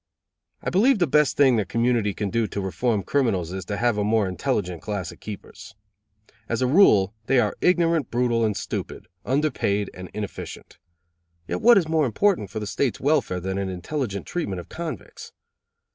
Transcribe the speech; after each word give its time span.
I 0.63 0.71
believe 0.71 0.97
the 0.97 1.05
best 1.05 1.37
thing 1.37 1.57
the 1.57 1.63
community 1.63 2.15
can 2.15 2.31
do 2.31 2.47
to 2.47 2.59
reform 2.59 3.03
criminals 3.03 3.51
is 3.51 3.65
to 3.65 3.77
have 3.77 3.99
a 3.99 4.03
more 4.03 4.27
intelligent 4.27 4.81
class 4.81 5.11
of 5.11 5.19
keepers. 5.19 5.75
As 6.49 6.59
a 6.63 6.65
rule 6.65 7.13
they 7.27 7.39
are 7.39 7.55
ignorant, 7.61 8.09
brutal 8.09 8.43
and 8.43 8.57
stupid, 8.57 9.07
under 9.25 9.51
paid 9.51 9.91
and 9.93 10.09
inefficient; 10.11 10.79
yet 11.47 11.61
what 11.61 11.77
is 11.77 11.87
more 11.87 12.07
important 12.07 12.49
for 12.49 12.59
the 12.59 12.65
State's 12.65 12.99
welfare 12.99 13.39
than 13.39 13.59
an 13.59 13.69
intelligent 13.69 14.25
treatment 14.25 14.59
of 14.59 14.69
convicts? 14.69 15.33